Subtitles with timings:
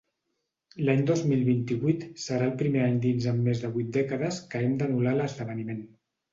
[0.87, 4.65] L'any dos mil vint-i-vuit serà el primer any dins en més de vuit dècades que
[4.67, 5.89] hem d'anul·lar l'esdeveniment.